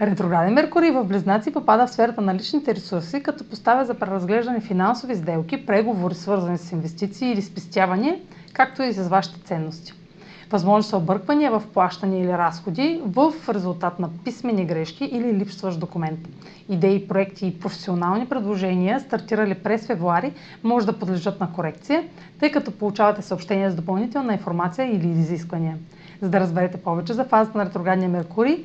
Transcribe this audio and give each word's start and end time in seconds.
Ретрограден 0.00 0.54
Меркурий 0.54 0.90
в 0.90 1.04
Близнаци 1.04 1.52
попада 1.52 1.86
в 1.86 1.90
сферата 1.90 2.20
на 2.20 2.34
личните 2.34 2.74
ресурси, 2.74 3.22
като 3.22 3.44
поставя 3.44 3.84
за 3.84 3.94
преразглеждане 3.94 4.60
финансови 4.60 5.14
сделки, 5.14 5.66
преговори 5.66 6.14
свързани 6.14 6.58
с 6.58 6.72
инвестиции 6.72 7.32
или 7.32 7.42
спестяване, 7.42 8.20
както 8.52 8.82
и 8.82 8.92
с 8.92 9.08
вашите 9.08 9.40
ценности. 9.40 9.92
Възможно 10.50 10.82
са 10.82 10.96
обърквания 10.96 11.50
в 11.50 11.62
плащане 11.74 12.20
или 12.20 12.32
разходи 12.32 13.00
в 13.04 13.32
резултат 13.48 13.98
на 13.98 14.10
писмени 14.24 14.66
грешки 14.66 15.04
или 15.04 15.34
липсващ 15.34 15.80
документ. 15.80 16.20
Идеи, 16.68 17.08
проекти 17.08 17.46
и 17.46 17.58
професионални 17.58 18.26
предложения, 18.26 19.00
стартирали 19.00 19.54
през 19.54 19.86
февруари, 19.86 20.32
може 20.64 20.86
да 20.86 20.98
подлежат 20.98 21.40
на 21.40 21.52
корекция, 21.52 22.04
тъй 22.40 22.50
като 22.50 22.70
получавате 22.70 23.22
съобщения 23.22 23.70
с 23.70 23.74
допълнителна 23.74 24.32
информация 24.32 24.96
или 24.96 25.08
изисквания. 25.08 25.76
За 26.20 26.28
да 26.28 26.40
разберете 26.40 26.76
повече 26.76 27.12
за 27.12 27.24
фазата 27.24 27.58
на 27.58 27.64
ретроградния 27.64 28.08
Меркурий, 28.08 28.64